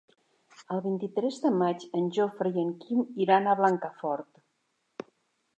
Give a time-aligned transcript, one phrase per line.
[0.75, 5.09] El vint-i-tres de maig en Jofre i en Quim iran a Blancafort.